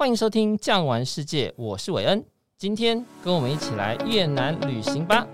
[0.00, 2.24] 欢迎收听《酱玩世界》，我是韦恩。
[2.56, 5.26] 今天跟我们一起来越南旅行吧。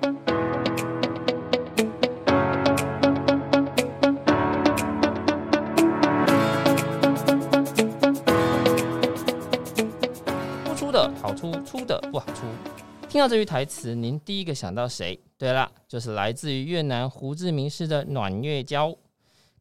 [10.64, 12.42] 不出的好出，出的不好出。
[13.08, 15.16] 听到这句台词，您第一个想到谁？
[15.38, 18.92] 对了，就是来自于越南胡志明市的暖月娇。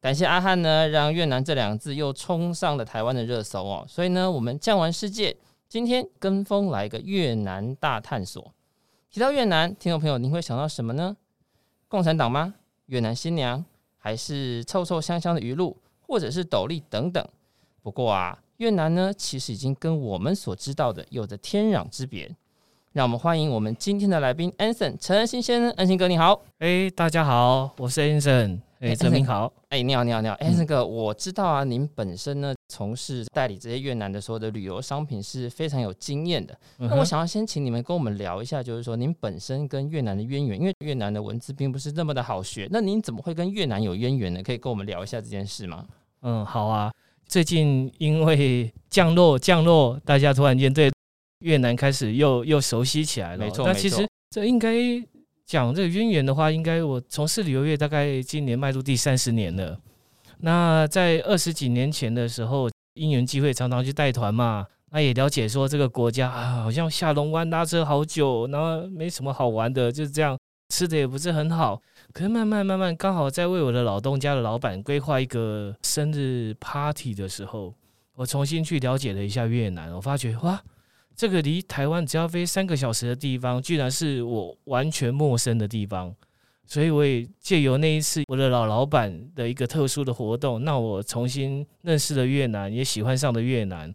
[0.05, 3.83] 感谢阿汉呢，让越南这两个字又冲上了台湾的热搜哦。
[3.89, 5.35] 所以呢，我们酱玩世界
[5.67, 8.53] 今天跟风来个越南大探索。
[9.09, 11.17] 提到越南，听众朋友，您会想到什么呢？
[11.87, 12.53] 共产党吗？
[12.85, 13.65] 越南新娘？
[13.97, 15.75] 还是臭臭香香的鱼露？
[16.01, 17.27] 或者是斗笠等等？
[17.81, 22.29] 不过啊，越南呢，其实已经跟我们所知道的有着天壤之别。
[22.91, 26.43] 让我们欢迎我们今天的来宾，Anson 陈恩兴先生，恩兴哥你好。
[26.59, 28.59] 哎，大家好，我是 Anson。
[28.85, 29.51] 哎，陈明好。
[29.69, 30.35] 哎，你好，你好，你好。
[30.35, 36.55] 哎，那个我知道啊，您本身呢从事代理这些越南的所有的旅游商品是非常有经验的。
[36.77, 42.67] 那我想要先请你们跟我们聊一下，就是说您本身跟越南的渊源，因为越南的文字并不是那么的好学。
[42.71, 44.43] 那您怎么会跟越南有渊源呢？
[44.43, 45.85] 可以跟我们聊一下这件事吗？
[46.21, 46.91] 嗯，好啊。
[47.27, 50.91] 最近因为降落降落，大家突然间对
[51.39, 53.45] 越南开始又又熟悉起来了。
[53.45, 54.71] 没错，那其实这应该。
[55.45, 59.79] 讲这个渊源的话，应该我从事旅游业大概今年迈入第三十年了。
[60.39, 70.37] 那在二十几年前的时候，因缘机会常常去带团嘛，那也了解说这个国家啊，好像下龙湾拉车好久，然后没什么好玩的，就是这样，
[70.73, 71.79] 吃的也不是很好。
[72.11, 77.73] 可是慢慢慢慢，刚好在为我的老东家的老板规划一个生日 party 的时候，
[78.15, 80.59] 我重新去了解了一下越南，我发觉哇。
[81.15, 86.13] 这个离台湾只要飞三个小时的地方，居然是我完全陌生的地方，
[86.65, 93.93] 所以我也借由那一次我的老老板的一个特殊的活动，那我重新认识了越南，也喜欢上了越南。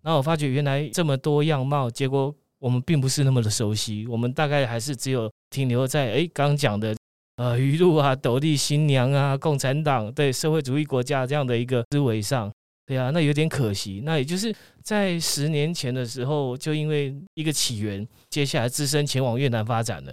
[0.00, 6.96] 然后我发觉原来这么多样貌，结果我们并不是那么的熟悉，我们大概还是只有停留在诶刚讲的
[7.36, 12.50] 呃鱼露啊、斗笠新娘啊、共产党对社会主义国家这样的一个思维上。
[12.92, 14.02] 对啊，那有点可惜。
[14.04, 20.12] 那也就是在十年前的时候，就因为一个起源，接下来只身前往越南发展了。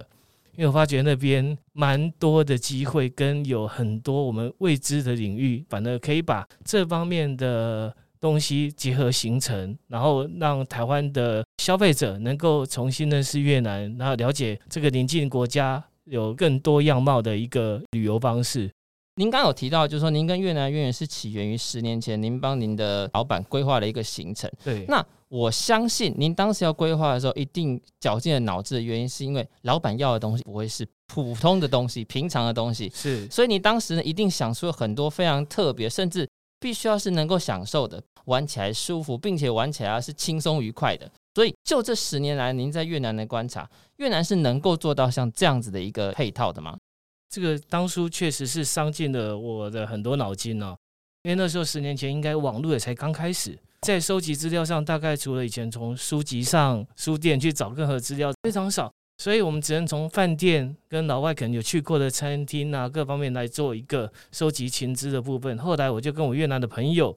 [0.56, 18.72] 因为我发觉那边蛮多的机会，跟有很多我们未知的领域，反而可以把这方面的东西结合形成，然后让台湾的消费者能够重新认识越南，然后了解这个邻近国家有更多样貌的一个旅游方式。
[19.20, 24.50] 您刚刚有提到，就是说您跟越南渊源是起源于十年前，您帮您的老板规划了一个行程。
[24.64, 32.90] 对，那我相信您当时要规划的时候，一定绞尽了脑汁的原因，是因为老板要的东西不会是普通的东西、平常的东西。
[32.96, 36.26] 是，所以你当时呢，一定想出了很多非常特别，甚至
[36.58, 41.12] 必须要是能够享受的，玩起来舒服，并且玩起来是轻松愉快的。
[41.36, 46.78] 所以，就这十年来，您在越南的观察，越南是能够做到像这样子的一个配套的吗？
[47.30, 50.76] 这个当初确实是伤尽了我的很多脑筋哦，
[51.22, 65.56] 因为那时候十年前应该网络也才刚开始，在收集资料上，大概除了以前从书籍上、书店去找任何资料非常少，所以我们只能从饭店跟老外可能有去过的餐厅啊各方面来做一个收集情资的部分。
[65.60, 67.16] 后来我就跟我越南的朋友，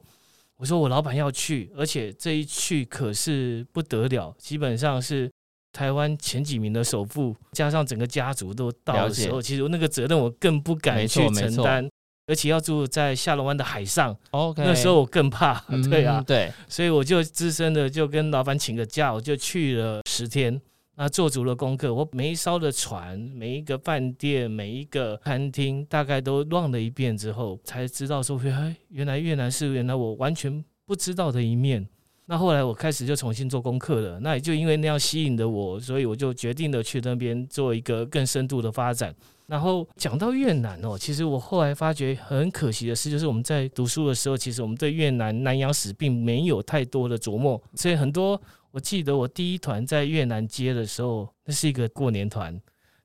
[0.59, 5.31] 我说我老板要去，而且这一去可是不得了，基本上是。
[5.73, 11.89] 台湾前几名的首富，加上整个家族都到的时候，其实那个责任我更不敢去承担，
[12.27, 20.61] 而且要住在下龙湾的海上，OK，那时候我更怕， 对啊，对，所以我就资深的就跟老板请个假，我就去了十天，
[20.97, 31.89] 那做足了功课，我每一艘的船、每一个饭店、每一个餐厅，大概都乱了一遍之后，才知道说，哎，原来越南是原来我完全不知道的一面。
[32.27, 39.15] 那后来我开始就重新做功课了，那也就因为那样吸引的我，所以我就决定了去那边做一个更深度的发展。
[39.49, 52.59] 然后讲到越南哦，其实我后来发觉很可惜的事，就是我们在读书的时候，其实我们对越南南洋史并没有太多的琢磨，所以很多我记得我第一团在越南接的时候，那是一个过年团，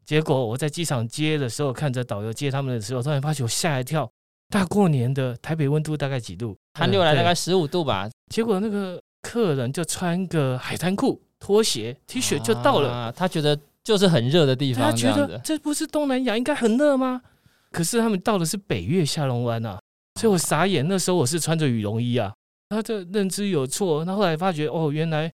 [0.05, 4.09] 结果我在机场接的时候，看着导游接他们的时候，突然发觉我吓一跳，
[4.49, 6.55] 大过年的台北温度大概几度？
[6.75, 9.01] 寒流来大概十五度吧，结果那个。
[9.27, 17.21] 客人就穿个海滩裤、拖鞋、T 恤就到了，啊，他觉得就是很热的地方，他觉得这不是东南亚应该很热吗？
[17.69, 19.77] 可是他们到的是北越下龙湾啊，
[20.15, 20.87] 所以我傻眼。
[20.87, 22.33] 那时候我是穿着羽绒衣啊，
[22.69, 24.05] 他这认知有错。
[24.05, 25.29] 那后来发觉哦，原来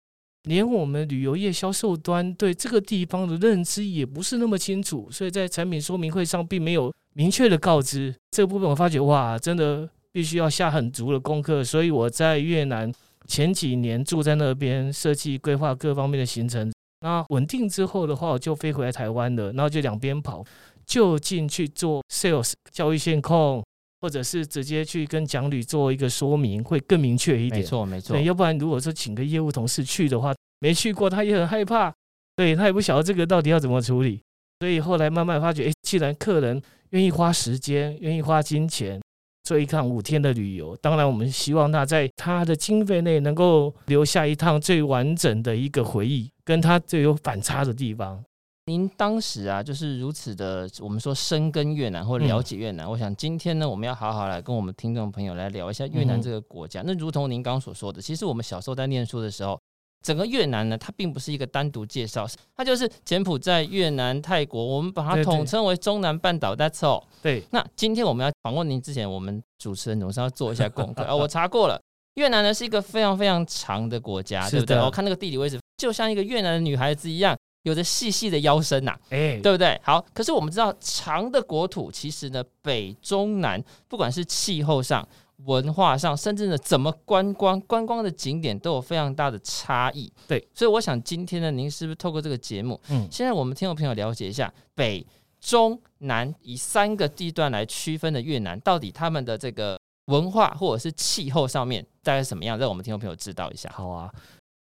[0.46, 8.68] 连我们旅游业销售端对这个地方的认知也不是那么清楚，所以在产品说明会上并没有明确的告知这个部分。
[8.68, 11.64] 我发觉哇，真的必须要下很足的功课。
[11.64, 12.92] 所以我在越南。
[13.28, 16.72] 前几年住在那边，设计规划各方面的行程。
[17.02, 20.44] 那稳定之后的话，我就飞回来台湾了，然后就两边跑，
[20.86, 23.62] 就近去做 sales 教育线控，
[24.00, 27.62] 或者是直接去跟讲旅做一个说明，会更明确一点。
[27.62, 28.18] 没错，没错。
[28.20, 31.94] 要不然如果说请个业务同事去的话，没去过他也很害怕，
[32.38, 34.22] 对他也不晓得这个到底要怎么处理。
[34.60, 36.62] 所以后来慢慢发觉，哎，既然客人
[36.92, 39.02] 愿意花时间，愿意花金钱。
[39.44, 48.24] 做一趟五天的旅游，当然我们希望他在他的经费内能够留下一趟最完整的一个回忆，跟他最有反差的地方。
[48.68, 52.88] 您当时啊，就是如此的，我们说深耕越南或了解越南。
[52.88, 56.82] 嗯、我想今天呢，我们要好好来跟我们听众朋友来聊一下越南这个国家。
[56.82, 59.60] 嗯、那如同您刚刚所说的，其实我们小时候在念书的时候。
[60.04, 66.54] 整个越南呢，它并不是一个单独介绍，它就是柬埔寨、越南、泰国，我们把它统称为中南半岛。
[66.54, 67.04] That's all。
[67.22, 67.42] 对。
[67.52, 71.16] 那今天我们要访问您之前，我们主持人总是要做一下功课 啊。
[71.16, 71.82] 我查过了，
[72.16, 74.78] 越南呢是一个非常非常长的国家，对不对？
[74.78, 79.80] 我看那个地理位置，就像一个越南的女孩子一样，有着细细的腰身呐，哎，对不对？
[79.82, 85.08] 好，可是我们知道，长的国土其实呢，北中南，不管是气候上。
[85.46, 90.12] 文化上，甚至呢，怎么观光、观光的景点都有非常大的差异。
[90.28, 95.06] 对，所以我想今天呢，您是不是透过这个节目，嗯，现在我们听众朋友了解一下北、
[95.40, 103.70] 中、南以三个地段来区分的越南，到底他们的这个文化或者是气候上面大概什么样，让我们听众朋友知道一下。
[103.74, 104.12] 好啊，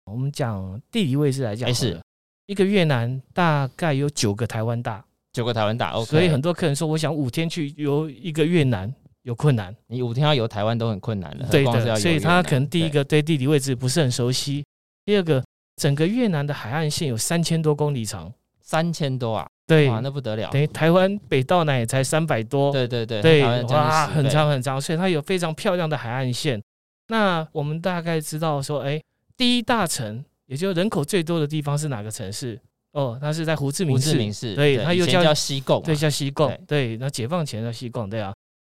[0.05, 1.99] 我们讲地理位置来讲，哎，是
[2.47, 5.91] 一个越南大概有九个台湾大，九个台湾大。
[5.91, 8.93] OK，所以很多客人说，我想五天去游一个越南。
[9.23, 11.47] 有困难，你五天要游台湾都很困难了。
[11.49, 14.63] 对的，所以他可能第一个对地理位置不是很熟悉，
[15.05, 15.43] 第二个
[15.77, 18.31] 整个越南的海岸线有三千多公里长，
[18.61, 26.61] 三千多啊，对，哇，那不得了，等于台湾北到南也才三百多，对对对，对，哇，很长很长，所以它有非常漂亮的海岸线。
[27.07, 29.01] 那我们大概知道说，哎，
[29.37, 32.59] 第一大城，也就是人口最多的地方是哪个城市？
[32.91, 38.33] 哦，它是在胡志明市，胡志明市，对，它又叫西贡，对，叫西贡，对，那解放前叫西贡，对啊。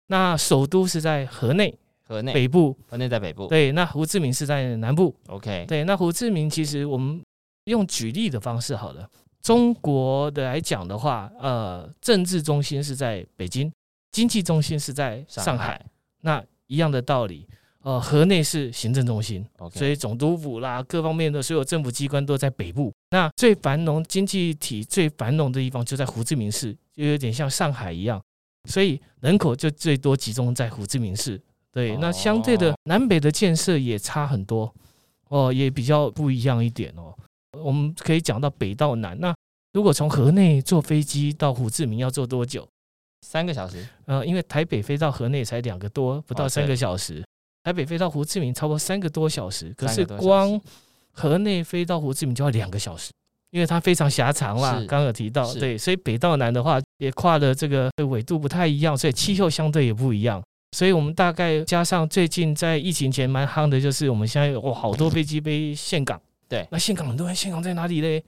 [0.08, 3.46] 那首都是在河内，河内北部，河内在北部。
[3.46, 5.14] 对，那胡志明是在南部。
[5.28, 7.20] OK，对，那胡志明其实我们
[7.64, 9.08] 用举例的方式好了。
[9.42, 13.72] 中国的来讲的话，呃，政治中心是在北京，
[14.12, 15.44] 经济中心是在上海。
[15.44, 15.86] 上海。
[16.22, 17.46] 那一样的道理，
[17.82, 19.78] 呃，河内是行政中心，Okay.
[19.78, 22.92] 所以总督府啦，各方面的所有政府机关都在北部。
[23.10, 28.20] 那最繁荣经济体最繁荣的地方就在胡志明市，就有点像上海一样。
[28.66, 31.40] 所以人口就最多集中在胡志明市，
[31.72, 34.72] 对，那相对的南北的建设也差很多，
[35.28, 37.14] 哦，也比较不一样一点哦。
[37.52, 39.34] 我们可以讲到北到南，那
[39.72, 42.66] 如果从河内坐飞机到胡志明要坐多久？
[43.22, 43.86] 三个小时。
[44.04, 47.24] 呃，因为台北飞到河内才两个多，不到三个小时。
[47.64, 50.60] 台北飞到胡志明差不多三个多小时，可是光
[51.10, 53.10] 河内飞到胡志明就要两个小时。
[53.50, 60.42] 因为它非常狭长啦，刚刚有提到，对，所以北到南的话也跨的这个纬度不太一样，所以气候相对也不一样。
[60.76, 66.20] 所以我们大概加上最近在疫情前蛮夯的，就是我们现在有好多飞机飞峴港。
[66.48, 68.22] 对，那限港很多人，峴港在哪里嘞？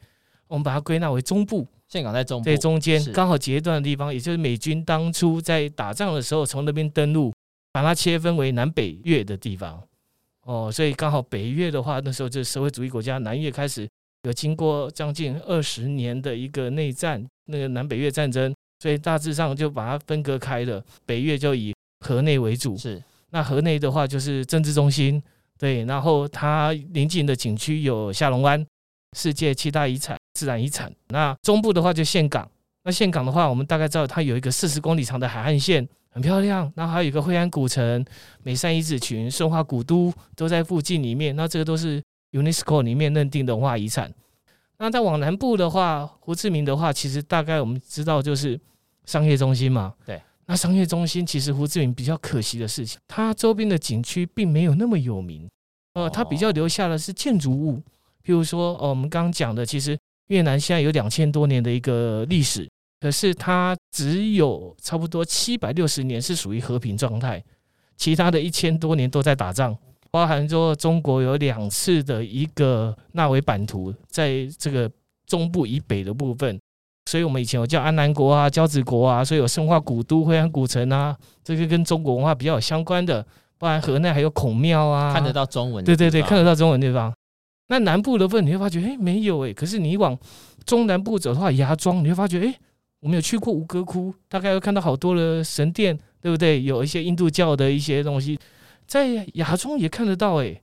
[0.47, 7.33] 我们把它归纳为中部，峴港在中部，在中间刚好截断的地方，也就是美军当初在打仗的时候从那边登陆，
[7.71, 9.83] 把它切分为南北越的地方。
[10.45, 13.87] 哦，所以刚好北越的话，那时候就是社会主义国家，南越开始。
[14.25, 20.85] 有经过将近二十年的一个内战，那个南北越战争，所以大致上就把它分割开了。
[21.07, 21.73] 北越就以
[22.05, 25.23] 河内为主，是那河内的话就是政治中心，
[25.57, 25.85] 对。
[25.85, 28.67] 然后它临近的景区有下龙湾，
[29.17, 30.93] 世界七大遗产自然遗产。
[31.09, 32.51] 那中部的话就岘港，
[32.83, 36.71] 那岘港的话，我们大概知道它有一个四十公里长的海岸线，很漂亮。
[36.75, 38.05] 然后还有一个惠安古城、
[38.43, 41.37] 美山遗址群、顺化古都都在附近里面。
[41.37, 42.03] 那这个都是。
[42.33, 44.13] UNESCO 里面认定的文化遗产。
[44.79, 48.59] 那再往南部的话，胡志明的话，其实大概我们知道就是
[49.05, 49.95] 商业中心嘛。
[50.07, 50.21] 对。
[50.47, 55.47] 那商业中心其实胡志明比较可惜的事情，它周边的景区并没有那么有名。
[55.93, 57.79] 呃，它比较留下的是建筑物，
[58.25, 62.67] 譬如说，呃，我们刚刚讲的，其实越南现在有两千多年的一个历史，
[63.01, 67.45] 可是它只有差不多七百六十年是属于和平状态，
[67.97, 69.77] 其他的一千多年都在打仗。
[70.11, 74.91] 包含说中国有两次的一个纳维版图，在这个
[75.27, 76.59] 中部以北的部分，
[77.07, 83.25] 所以我们以前有叫安南国啊、交趾国啊，所以有生化古都、惠安古城啊，这个跟中国文化比较有相关的。
[83.61, 87.13] 包含河内还有孔庙啊，看得到中文，对对对，看得到中文地方。
[87.67, 89.53] 那南部的部分你会发觉，哎，没有哎。
[89.53, 90.17] 可是你往
[90.65, 92.55] 中南部走的话，芽庄你会发觉，哎，
[93.01, 96.63] 我们有去过吴哥窟，大概会看到好多的神殿，对不对？
[96.63, 98.39] 有一些印度教的一些东西。
[98.89, 100.61] 在亚中也看得到诶，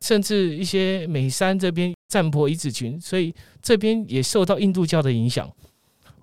[0.00, 5.50] 甚至一些美山这边占婆遗址群，所以这边也受到印度教的影响。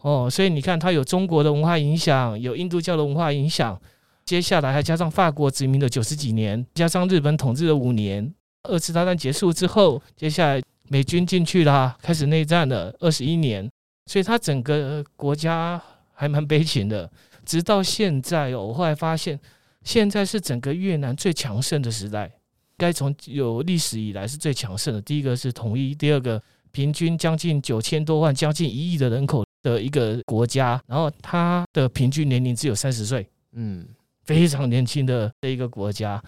[0.01, 3.79] 哦，所以你看，它有中国的文化影响，有印度教的文化影响，
[4.25, 13.69] 接下来还加上法国殖民的九十几年，加上日本统治的五年，二次大战结束之后，接下来美军进去了，开始内战了二十一年，
[14.05, 15.79] 所以它整个国家
[16.13, 17.11] 还蛮悲情的。
[17.45, 19.39] 直到现在，我后来发现，
[19.83, 22.31] 现在是整个越南最强盛的时代，
[22.77, 25.01] 该从有历史以来是最强盛的。
[25.01, 29.43] 第一个是统一，第二个平均将近九千多万，将近一亿的人口。
[29.63, 33.87] 的一个国家，然后它的平均年龄只有三十岁，嗯，
[34.25, 36.19] 非常年轻的的一个国家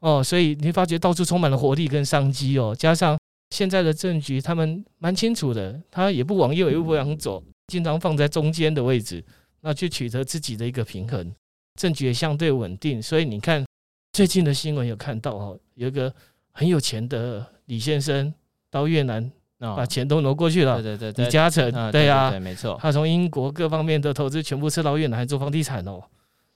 [0.00, 3.16] 哦，所以你发觉到处充满了活力跟商机哦，加上
[3.50, 9.24] 现在的政局，他们蛮清楚的，他也不往右，也不往左，经常放在中间的位置，
[9.60, 11.32] 那去取得自己的一个平衡，
[11.76, 13.64] 政局也相对稳定，所以你看
[14.12, 16.12] 最近的新闻有看到哦，有一个
[16.52, 18.32] 很有钱的李先生
[18.70, 19.30] 到越南。
[19.62, 26.02] 把钱都挪过去了，对对对，李嘉诚，对呀，没错，他从英国各方面的投资全部撤到越南做房地产哦，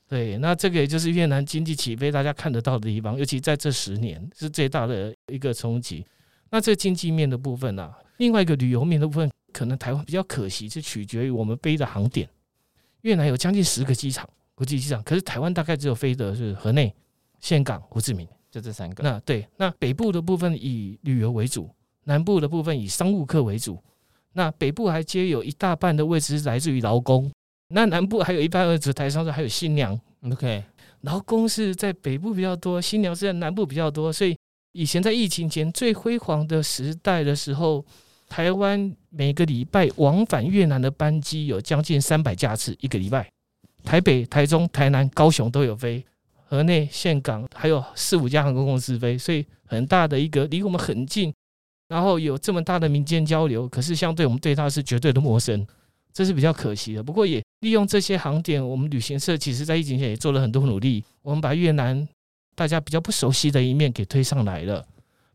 [0.09, 6.03] 对，那这个也就是越南经济起飞大家看得到的地方，尤其在这十年是最大的一个冲击。
[6.49, 12.27] 那这经济面的部分呢、啊，另外一个旅游面的部分，可能台湾比较可惜，是取决于我们飞的航点。
[13.03, 16.95] 越南有将近十个机场，国际机场，可是台湾大概只有飞的是河内、
[17.41, 19.03] 岘港、胡志明，就这三个。
[19.03, 21.69] 那对，那北部的部分以旅游为主。
[22.07, 23.83] 南部的部分以商务客为主，
[24.35, 27.33] 那北部还接有一大半的位置是来自于劳工，
[27.69, 29.99] 那南部还有一半位置台商是还有新娘。
[30.31, 30.63] OK，
[31.01, 34.37] 劳工是在北部比较多，新娘是在南部比较多，所以
[34.73, 37.83] 以前在疫情前最辉煌的时代的时候，
[38.29, 43.27] 台湾每个礼拜往返越南的班机有将近三百架次，一个礼拜，
[43.85, 46.05] 台北、台中、台南、高雄都有飞，
[46.49, 51.33] 河内、岘港还有四五家航空公司飞，所以很大的一个离我们很近。
[51.87, 55.65] 然后有这么大的民间交流，可是相对我们对它是绝对的陌生，
[56.13, 57.03] 这是比较可惜的。
[57.03, 61.05] 不过也利用这些航点，我们旅行社其实在疫情前也做了很多努力。
[61.23, 62.09] 我们把越南
[62.55, 64.85] 大家比较不熟悉的一面给推上来了。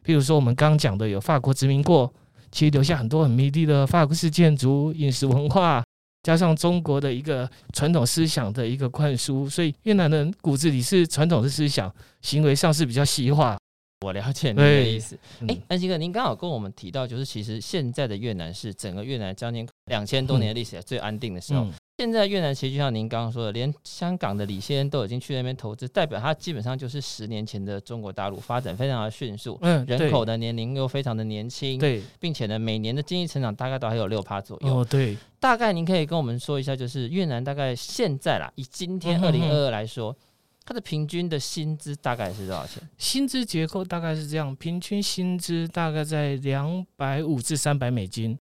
[0.04, 2.12] 譬如说我们刚讲的有法国殖民过，
[2.52, 5.84] 其实留下很多很美丽的法国式建筑、饮食文化，
[6.24, 13.58] 加上中国的一个传统思想的一个灌输，所以越南人骨子里是传统的思想，行为上是比较西化。
[14.06, 15.18] 我了解您的意思。
[15.48, 21.66] 哎，安吉哥，您刚好跟我们提到，就是其实现在的越南是整个越南将近两千多年的历史最安定的时候。
[21.66, 34.78] 嗯嗯、现在越南其实就像您刚刚说的，连香港的李先生都已经去那边投资，代表他基本上就是十年前的中国大陆，发展非常的迅速，嗯，人口的年龄又非常的年轻，对，并且呢，每年的经济成长大概都还有六趴左右。
[34.78, 35.18] 哦，对。
[35.42, 40.12] 大概您可以跟我们说一下，就是越南大概现在啦，以今天二零二二来说。
[40.12, 40.26] 嗯哼哼
[40.66, 42.82] 它的平均的薪资大概是多少钱？
[42.96, 48.38] 薪资结构大概是这样，平均薪资大概在两百五至三百美金，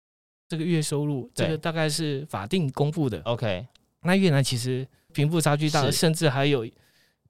[0.52, 3.18] 这个月收入，这个大概是法定公布的。
[3.24, 3.66] OK，
[4.02, 6.68] 那越南其实贫富差距大，甚至还有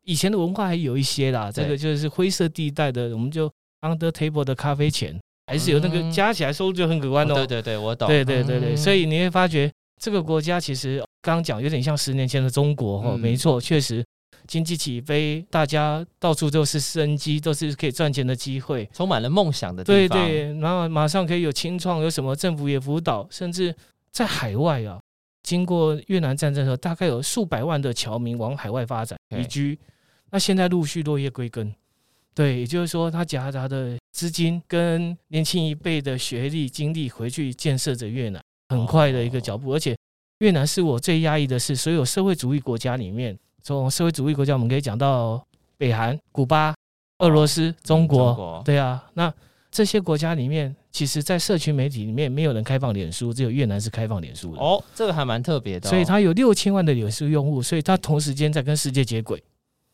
[0.02, 3.48] 以前的文化还有一些啦，这个就是灰色地带的，我们就
[3.82, 7.34] under table 的咖啡钱，还是有那个加起来收入就很可观哦。
[7.36, 8.08] 对对对，我懂。
[8.08, 14.04] 对对对对，所以你会发觉这个国家其实刚刚讲有点像十年前的中国哦，没错，确实。
[14.46, 20.18] 经济起飞，大家到处都是生机，都是可以赚钱的机会，充满了梦想的地方。
[20.18, 23.74] 对对，然后马上可以有清创，有什么政府也辅导，甚至
[24.10, 25.00] 在海外啊，
[25.42, 29.78] 经过越南战争的时候，大概有数百万的侨民往海外发展移居，
[30.30, 31.72] 那现在陆续落叶归根。
[32.34, 39.74] 对，也就是说，他夹杂的资金跟年轻一辈的学历、经历回去建设着越南，很快的一个脚步。
[39.74, 39.94] 而且，
[40.38, 43.38] 越南是我最压抑的是，所有社会主义国家里面。
[43.62, 45.42] 从社会主义国家，我们可以讲到
[45.78, 46.74] 北韩、古巴、
[47.18, 49.04] 俄罗斯、中国，中国对啊。
[49.14, 49.32] 那
[49.70, 54.60] 这些国家里面，其实，在社群媒体里面，没有人开放脸书，只有越南是开放脸书的。
[54.60, 55.90] 哦，这个还蛮特别的哦。
[55.90, 59.42] 所以它有六千万的脸书用户，所以它同时间在跟世界接轨。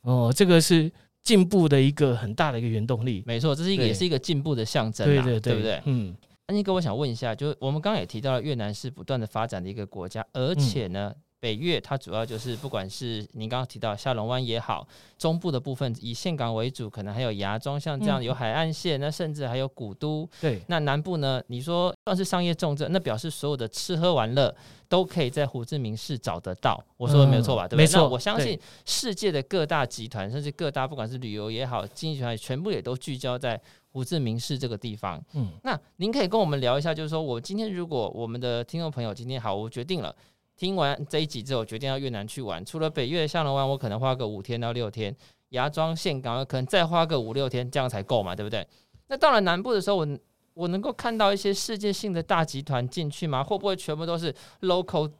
[0.00, 0.90] 哦，这个是
[1.22, 3.22] 进步的一个很大的一个原动力。
[3.26, 5.06] 没错，这是一个也是一个进步的象征。
[5.06, 5.82] 对对对，对不对？
[5.84, 6.16] 嗯。
[6.46, 11.12] 安妮哥，我想问一下，就是我们刚刚也提到了，越南是不断的发展的一个国家，而且呢。
[11.14, 20.28] 嗯北越它主要就是不管是您刚刚提到下龙湾也好，中部的部分以岘港为主，可能还有芽庄像这样有海岸线，那甚至还有古都。
[20.40, 21.42] 对，那南部呢？
[21.47, 24.54] 你说算是商业重镇，那表示所有的吃喝玩乐
[24.88, 26.83] 都可以在胡志明市找得到。
[26.97, 27.68] 我说的没有错吧？
[27.68, 27.83] 对不对？
[27.85, 28.09] 没错。
[28.09, 33.61] 我相信世界的各大集团，甚至各大不管是旅游也好，经济集团全部也都聚焦在
[33.92, 35.23] 胡志明市这个地方。
[35.35, 40.14] 嗯，那您可以跟我们聊一下，就是说我今天如果我们的听众朋友今天好，我决定了。
[40.59, 42.62] 听完这一集之后，决定到越南去玩。
[42.65, 45.11] 除了北越的下龙湾，我可能花个五天到六天；
[45.50, 48.67] 芽庄、岘港可能再花个五六天，这样才够嘛，对不对？
[49.07, 50.19] 那到了南部的时候，我
[50.53, 53.43] 我能够看到一些世界性的大集团进去吗？
[53.43, 55.11] 会不会全部都是 local？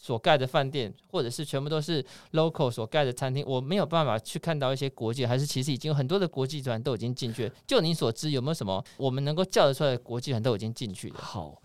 [0.00, 7.54] 所盖的饭店，或者是全部都是 local 所盖的餐厅，我没有办法去看到一些国际，还是其实已经有很多的国际团都已经进去了。
[7.66, 11.16] 就你所知，有没有什么我们能够叫得出来的国际团都已经进去了？
[11.18, 11.60] 好，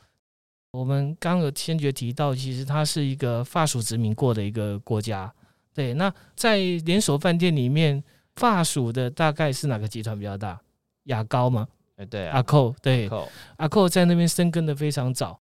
[0.73, 5.31] 我们刚刚有先觉提到，其实它是一个法属殖民过的一个国家。
[5.71, 8.03] 对，那在连锁饭店里面，
[8.35, 10.59] 法属的大概是哪个集团比较大？
[11.03, 11.67] 雅高吗？
[11.97, 15.39] 哎，对、啊，阿寇，对，扣阿寇在那边生根的非常早。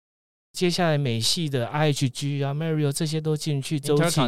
[0.52, 4.21] 接下来美系的 IHG 啊、Marriott 这些都进去，洲际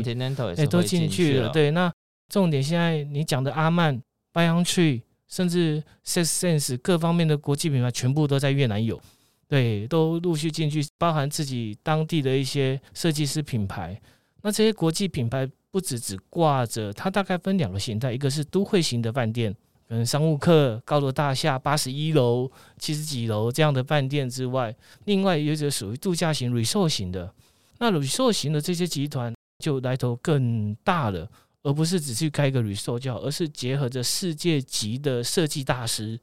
[0.56, 1.48] 哎都进去了。
[1.50, 1.92] 对，那
[2.28, 4.02] 重点现在你讲的阿曼、
[4.32, 9.00] BuyOnTree，甚至 Six Sense 各方面的国际品牌，全部都在越南有，
[9.48, 13.98] 对，都陆续进去，包含自己当地的一些设计师品牌。
[14.42, 19.54] 那这些国际品牌不只只挂着，它大概分两个形态，一个是都会型的饭店。
[19.88, 24.76] 可能商务客、高楼大厦、八十一楼、七十几楼这样的饭店之外，
[25.06, 27.32] 另外有一个属于度假型、resort 型的。
[27.78, 29.32] 那 resort 型的这些集团
[29.64, 31.26] 就来头更大了，
[31.62, 36.20] 而不是只去开个 resort 就好，而是结合着世界级的设计大师，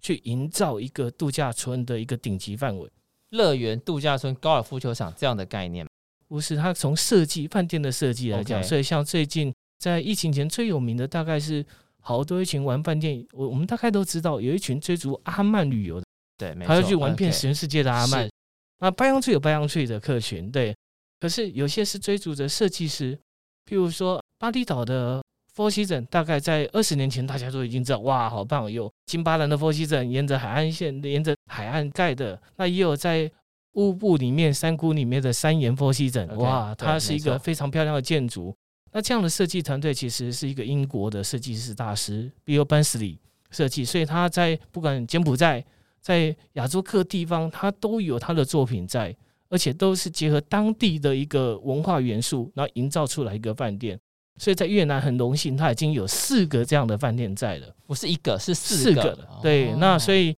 [0.00, 2.90] 去营造一个度假村的一个顶级范围。
[3.30, 5.86] 乐园、度假村、高尔夫球场这样的概念，
[6.28, 6.56] 不是？
[6.56, 11.64] 它从设计饭店的设计来讲.所以像最近在疫情前最有名的大概是。
[12.02, 16.06] 好多一群玩饭店，我我们大概都知道，有一群追逐阿曼旅游的，
[16.38, 18.26] 对，没错，还要去玩遍全世界的阿曼。
[18.78, 20.74] 那 BuyOnTree 有 BuyOnTree 的客群，对。
[21.20, 23.14] 可是有些是追逐着设计师，
[23.66, 25.22] 譬如说巴厘岛的
[25.60, 28.72] Four Seasons，大概在二十年前大家都已经知道，哇，好棒！
[28.72, 32.40] 有金巴兰的 Four Seasons，沿着海岸线，沿着海岸盖的。
[32.56, 33.30] 那也有在
[33.72, 38.56] 乌布里面山谷里面的三岩 Four Seasons，哇，它是一个非常漂亮的建筑。
[38.92, 43.18] 那这样的设计团队其实是一个英国的设计师大师，Bill Bensley
[43.50, 45.62] 设计，所以他在不管柬埔寨，
[46.00, 49.14] 在亚洲各地方，他都有他的作品在，
[49.50, 54.00] 而且都是结合当地的一个文化元素，然后营造出来一个饭店。
[54.40, 59.16] 所以在越南很荣幸，它已经有四个这样的饭店在了，不是一个，是四个。
[59.42, 60.34] 对，那所以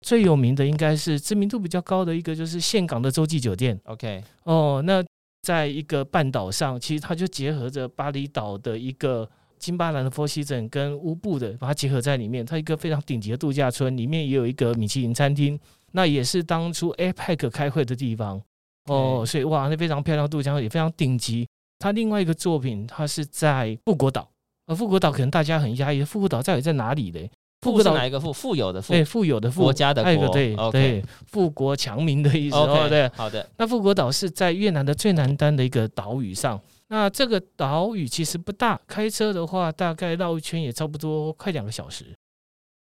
[0.00, 3.78] 最有名的应该是知名度比较高的一个，就是岘港的洲际酒店。
[3.84, 5.04] OK，哦，那。
[5.44, 9.28] 在一个半岛上，其实它就结合着巴厘岛的一个
[9.58, 12.46] 金巴兰的 Four Seasons 跟乌布的，把它结合在里面。
[12.46, 15.58] 它一个非常顶级的度假村，里面也有一个米其林餐厅，
[15.90, 18.40] 那也是当初 APEC 开会的地方
[18.84, 19.24] 哦。
[19.26, 21.44] 所以哇，那非常漂亮，度假也非常顶级。
[21.82, 24.30] 它另外一个作品，他是在富国岛，
[24.66, 27.28] 而富国岛可能大家很压抑，富国岛到底在哪里嘞？
[27.60, 28.32] 富是哪一个富？
[28.32, 32.56] 富有的富，对，富有的富，国家的国，对对，富国强民的意思。
[32.56, 33.48] 哦，对，好的。
[33.56, 36.60] 那富国岛是在越南的最南端的一个岛屿上。
[36.88, 42.06] 那这个岛屿其实不大，开车的话大概绕一圈也差不多快两个小时。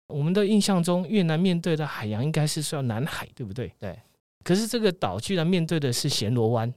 [0.09, 3.72] 我们的印象中，越南面对的海洋应该是算南海，对不对？
[3.78, 3.96] 对。
[4.42, 6.74] 可是这个岛居然面对的是暹罗湾，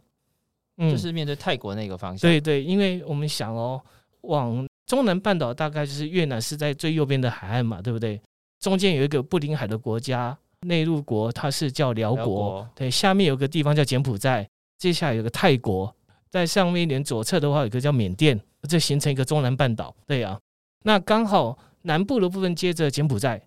[0.77, 2.29] 嗯，就是面对泰国那个方向。
[2.29, 3.81] 对对，因为我们想哦，
[4.21, 8.21] 往中南半岛大概就是越南是在最右边的海岸嘛，对不对？
[8.59, 12.25] 中间有一个不临海的国家，内陆国，它是叫辽国。
[12.25, 15.93] 国对，下面有个地方叫柬埔寨，接下来有个泰国，
[16.29, 19.95] 在上面一点左侧的话，有个叫缅甸，这形成一个中南半岛。
[20.05, 20.39] 对啊，
[20.83, 23.41] 那刚好南部的部分接着柬埔寨，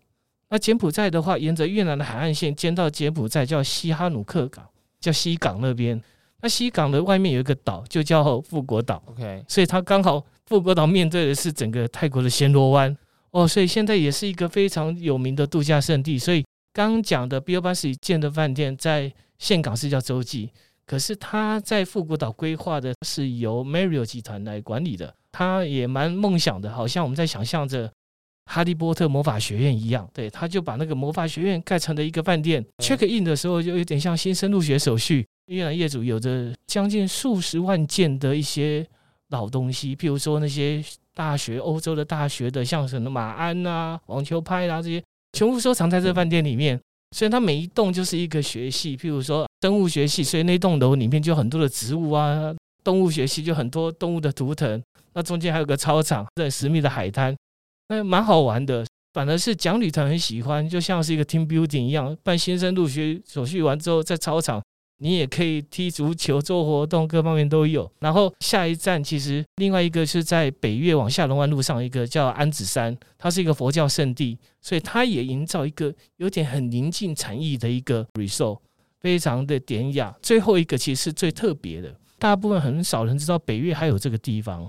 [0.49, 4.69] 那柬埔寨的话，沿着越南的海岸线，接到柬埔寨叫西哈努克港，
[5.01, 6.01] 叫西港那边。
[6.42, 9.03] 那西港的外面有一个岛，就叫富国岛。
[9.07, 12.96] OK，所以它刚好富国岛面对的是整个泰国的暹罗湾。
[13.31, 16.18] 哦，所以现在也是一个非常有名的度假胜地。
[16.18, 20.50] 所以刚讲的 Bill Bansley 建的饭店在岘港是叫洲际，
[20.85, 25.14] 可是它在富国岛规划的是由 Marriott 集团来管理的。
[25.33, 27.88] 他也蛮梦想的，好像我们在想象着
[28.50, 30.08] 哈利波特魔法学院一样。
[30.12, 32.64] 对，他就把那个魔法学院盖成了一个饭店。
[32.78, 35.26] Check in 的时候就有点像新生入学手续。
[35.46, 38.86] 越南业主有着将近数十万件的一些
[39.28, 40.82] 老东西，譬如说那些。
[41.12, 46.80] 大学，欧洲的大学的，像什么马鞍啊、网球拍啊这些，全部收藏在这饭店里面。
[47.14, 54.80] 所以它每一栋就是一个学系，譬如说生物学系，所以那栋楼里面就很多的植物啊；动物学系就很多动物的图腾。
[55.12, 57.36] 那中间还有个操场，在神秘的海滩，
[57.90, 58.87] 那蛮好玩的。
[59.12, 64.62] 反而是讲旅团很喜欢，就像是一个 team building 一样，办新生入学手续完之后，在操场。
[65.03, 67.90] 你也可以踢足球、做活动，各方面都有。
[68.00, 78.59] 然后下一站其实另外一个是在北岳往下龙湾路上一个叫安子山，它是一个佛教圣地，所以它也营造一个有点很宁静禅意的一个 resort，
[79.00, 80.14] 非常的典雅。
[80.20, 84.68] 最后一个其实是最特别的，大部分很少人知道北岳还有这个地方。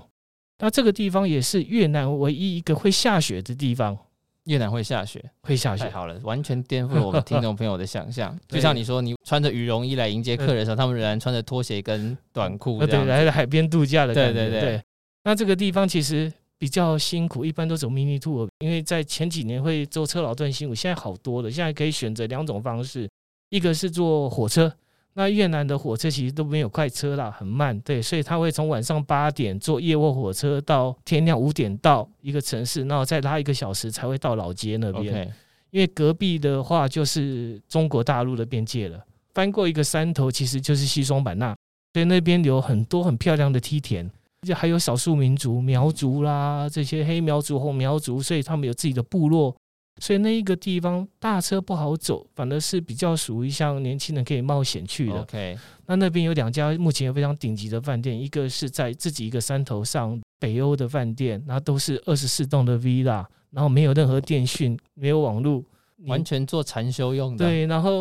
[0.62, 3.98] 那这个地方也是越南唯一一个会下雪的地方。
[4.44, 8.36] 越南会下雪，会下雪，好了，完全颠覆了我们 听众朋友的想象。
[8.48, 14.32] 就像你说，你穿着羽绒衣来迎接客人的时候，他们仍然穿着拖鞋跟短裤，对，来海边度假的感觉。
[14.32, 14.82] 对对对，对。
[15.24, 23.08] 那这个地方其实比较辛苦，一般都走 mini tour，因为在前几年会坐车劳顿辛苦，现在好多了，现在可以选择两种方式，
[23.50, 24.72] 一个是坐火车。
[25.14, 35.30] 那越南的火车其实都没有快车啦，很慢，对，所以他会从晚上八点坐夜卧火车到天亮五点到一个城市，然后再拉一个小时才会到老街那边。
[35.70, 39.02] 因为隔壁的话就是中国大陆的边界了，
[39.34, 41.54] 翻过一个山头其实就是西双版纳，
[41.92, 44.06] 所以那边有很多很漂亮的梯田，
[44.42, 49.54] 而且还有少数民族苗族啦，这些黑苗族、红苗族，所以他们有自己的部落。
[50.02, 55.20] 所以那一个地方大车不好走，反而是比较属于像年轻人可以冒险去的。
[55.20, 65.64] OK，那那边有两家目前有非常顶级的饭店，一个是在自己一个山头上北欧的饭店，然后都是二十四栋的 villa，然后没有任何电讯，没有网络，
[66.06, 67.46] 完全做禅修用的。
[67.46, 68.00] 对，然后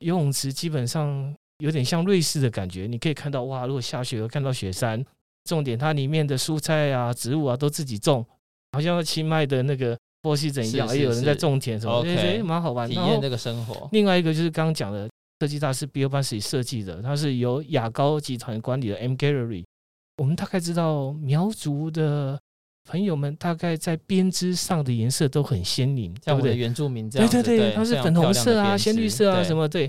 [0.00, 5.00] 游泳池基本上有点像瑞士的感觉，你可以看到哇，如果下雪有看到雪山。
[5.44, 8.26] 重点它里面的蔬菜啊、植物啊都自己种，
[8.72, 9.96] 好像清迈的那个。
[10.26, 10.88] 波西怎一样？
[10.92, 12.88] 也有人在种田什么，所以蛮好玩。
[12.88, 13.88] 体验这个生活。
[13.92, 15.08] 另外一个就是刚刚讲的
[15.40, 19.64] 设计大师 Bill Basi 设计的，它是由雅高集团管理的 M Gallery。
[20.16, 22.36] 我们大概知道苗族的
[22.90, 26.56] 朋友们大概在编织上的颜色都很鲜明，对不对？
[26.56, 29.88] 原住民这样对对对，它是粉红色啊、鲜绿色啊什么对。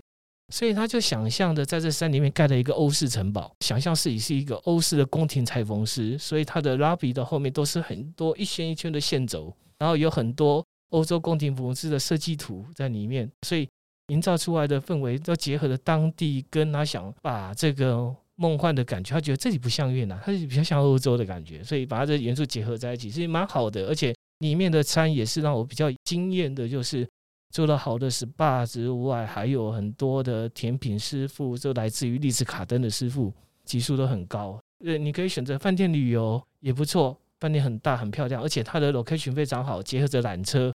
[0.54, 9.54] 所以他就想象的在这山里面盖了一个欧式城堡，想象自己是一个欧式的宫廷裁缝师，所以他的 lobby 的后面都是很多一圈一圈的线轴。
[9.80, 13.68] 然后有很多欧洲宫廷服饰的设计图在里面，所以
[14.08, 23.88] 营造出来的氛围都结合了当地跟他想把这个梦幻的感觉，他觉得这里不像越南，它是比较像欧洲的感觉，所以把它的元素结合在一起，所以蛮好的。
[23.88, 27.08] 而且里面的餐也是让我比较惊艳的，就是
[27.54, 33.34] 做了好的 SPA 之外，还有很多的甜品师傅，就来自于丽思卡登的师傅，
[33.66, 34.60] 级数都很高。
[34.86, 37.20] 对，你可以选择饭店旅游也不错。
[37.40, 40.74] 饭店很大很漂亮，而且它的 location 非常好，结合着缆车，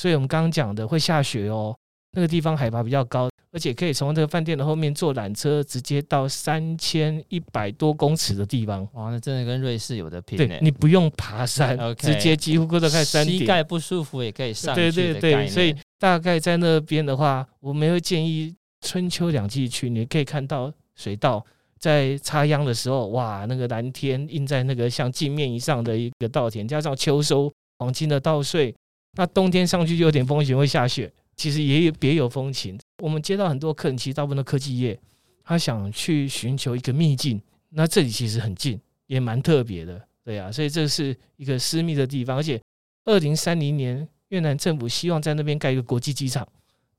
[0.00, 1.76] 所以我们刚刚讲的会下雪哦。
[2.16, 8.88] 那个地方海拔比较高，而且可以从这个饭店的后面坐缆车直接到三千一百多公尺的地方。
[8.92, 10.38] 哇，那真的跟瑞士有的拼。
[10.38, 14.92] 对，你不用爬山，okay, 直接几乎都在山顶，膝盖不舒服也可以上去。
[14.92, 21.44] 对对对，所以大概在那边的话，我们会建议春秋两季去，你可以看到水稻。
[21.84, 28.74] 在插秧的时候，哇，那个蓝天映在那个像镜面以上的一个稻田，加上秋收黄金的稻穗，
[29.18, 32.78] 那冬天上去就有点风险会下雪，其实也有别有风情。
[33.02, 34.98] 我们接到很多客人，其实大部分的科技业，
[35.44, 42.58] 他想去寻求一个秘境，那这里其实很近，也蛮特别的，对啊，所以这是一个私密的地方，而且
[43.04, 46.48] 二零三零年越南政府希望在那边盖一个国际机场，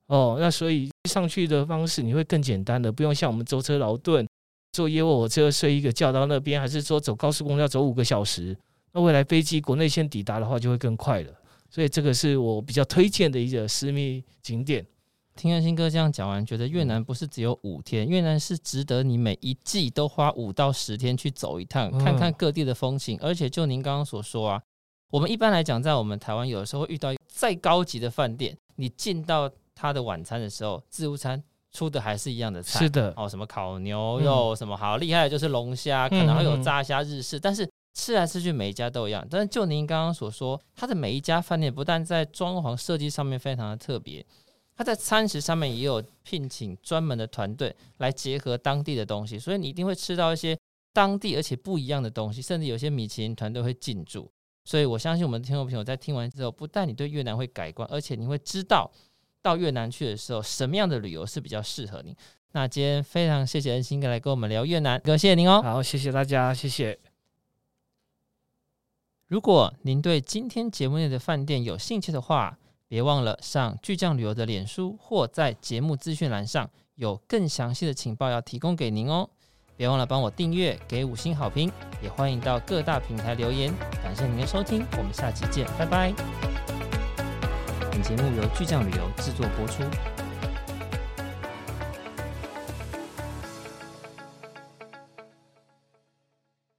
[0.06, 4.24] 哦，那所以上去的方式你会更简单的，不用像我们舟车劳顿。
[4.76, 8.54] 坐夜卧火车睡一个觉到那边，还是说走高速公路要走五个小时？
[8.92, 11.32] 那未来飞机国内线抵达的话，就会更快了。
[11.70, 14.86] 所以这个是我比较推荐的一个私密景点。
[15.34, 23.18] 听安心哥这样讲完，觉得越南不是只有五天，越南是值得你每一季都花五到十天去走一趟，看看各地的风情。
[23.22, 24.62] 而且就您刚刚所说啊，
[25.10, 31.42] 我们一般来讲，在我们台湾有的时候会遇到再高级的饭店，你进到他的晚餐的时候，自助餐。
[31.76, 39.28] 出的还是一样的菜，是的，哦，什么烤牛肉，嗯、什么好厉害的，就是龙虾，可能会有炸虾、日式，嗯嗯，但是吃来吃去每一家都一样。
[39.30, 44.26] 但是就您刚刚所说，它的每一家饭店不但在装潢设计上面非常的特别，
[44.76, 50.58] 它在餐食上面也有聘请专门的团队来结合当地的东西，所以你一定会吃到一些
[50.94, 54.32] 当地而且不一样的东西，甚至有些米其林团队会进驻。
[54.64, 58.90] 所以我相信我们的听众朋友在听完之后，不但你对越南会改观，而且你会知道。
[59.46, 62.16] 到越南去的时候，什么样的旅游是比较适合您？
[62.54, 65.62] 那今天非常谢谢恩心哥来跟我们聊越南，哥谢谢您哦。
[65.62, 66.98] 好，谢谢大家，谢谢。
[69.28, 79.30] 如果您对今天节目内的饭店有兴趣的话，别忘了上巨匠旅游的脸书或在节目资讯栏上有更详细的情报要提供给您哦。
[79.78, 83.72] 别忘了帮我订阅，给五星好评，也欢迎到各大平台留言。
[84.02, 86.75] 感谢您的收听，我们下期见，拜拜。
[87.96, 89.82] 本节目由巨匠旅游制作播出。